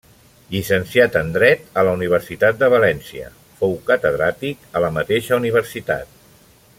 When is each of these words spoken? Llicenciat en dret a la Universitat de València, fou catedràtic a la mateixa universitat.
Llicenciat 0.53 1.17
en 1.19 1.27
dret 1.35 1.77
a 1.81 1.83
la 1.89 1.93
Universitat 1.99 2.57
de 2.63 2.71
València, 2.75 3.29
fou 3.61 3.77
catedràtic 3.93 4.67
a 4.81 4.85
la 4.89 4.93
mateixa 5.01 5.39
universitat. 5.43 6.19